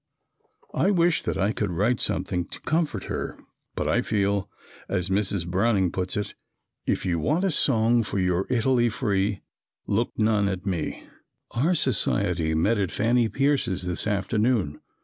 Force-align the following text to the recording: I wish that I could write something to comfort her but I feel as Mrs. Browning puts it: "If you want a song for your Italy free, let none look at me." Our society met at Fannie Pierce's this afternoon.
I 0.73 0.89
wish 0.89 1.21
that 1.21 1.37
I 1.37 1.51
could 1.53 1.69
write 1.69 1.99
something 1.99 2.45
to 2.45 2.59
comfort 2.61 3.03
her 3.03 3.37
but 3.75 3.87
I 3.87 4.01
feel 4.01 4.49
as 4.89 5.09
Mrs. 5.11 5.45
Browning 5.47 5.91
puts 5.91 6.17
it: 6.17 6.33
"If 6.87 7.05
you 7.05 7.19
want 7.19 7.43
a 7.43 7.51
song 7.51 8.01
for 8.01 8.17
your 8.17 8.47
Italy 8.49 8.89
free, 8.89 9.41
let 9.85 10.07
none 10.17 10.45
look 10.47 10.53
at 10.61 10.65
me." 10.65 11.03
Our 11.51 11.75
society 11.75 12.55
met 12.55 12.79
at 12.79 12.91
Fannie 12.91 13.29
Pierce's 13.29 13.83
this 13.83 14.07
afternoon. 14.07 14.81